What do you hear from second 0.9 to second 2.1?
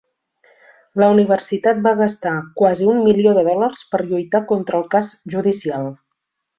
La universitat va